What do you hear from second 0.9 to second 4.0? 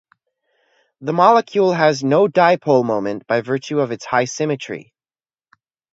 The molecule has no dipole moment by virtue of